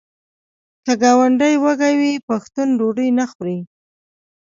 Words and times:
که 0.83 0.93
ګاونډی 1.01 1.55
وږی 1.63 1.93
وي 1.99 2.13
پښتون 2.27 2.67
ډوډۍ 2.79 3.09
نه 3.19 3.25
خوري. 3.31 3.59